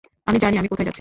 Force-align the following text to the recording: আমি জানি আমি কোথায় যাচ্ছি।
আমি 0.29 0.37
জানি 0.43 0.55
আমি 0.61 0.69
কোথায় 0.71 0.85
যাচ্ছি। 0.85 0.89